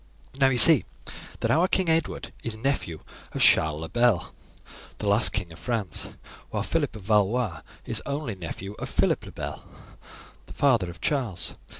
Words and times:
"Now, 0.39 0.49
you 0.49 0.57
see 0.57 0.83
that 1.41 1.51
our 1.51 1.67
King 1.67 1.87
Edward 1.87 2.33
is 2.41 2.55
nephew 2.57 3.01
of 3.33 3.41
Charles 3.43 3.81
le 3.81 3.87
Bel, 3.89 4.33
the 4.97 5.07
last 5.07 5.31
King 5.31 5.53
of 5.53 5.59
France, 5.59 6.09
while 6.49 6.63
Phillip 6.63 6.95
of 6.95 7.03
Valois 7.03 7.61
is 7.85 8.01
only 8.07 8.33
nephew 8.33 8.73
of 8.79 8.89
Phillip 8.89 9.25
le 9.27 9.31
Bel, 9.31 9.63
the 10.47 10.53
father 10.53 10.89
of 10.89 11.01
Charles. 11.01 11.53